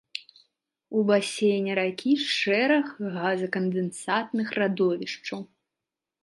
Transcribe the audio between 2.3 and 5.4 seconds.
шэраг газакандэнсатных радовішчаў.